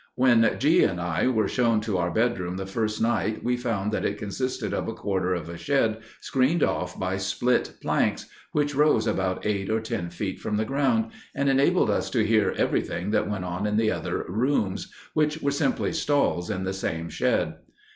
[0.15, 4.03] When G—— and I were shown to our bedroom the first night we found that
[4.03, 9.05] it consisted of a quarter of a shed screened off by split planks, which rose
[9.05, 13.29] about eight or ten feet from the ground, and enabled us to hear everything that
[13.29, 17.57] went on in the other "rooms," which were simply stalls in the same shed.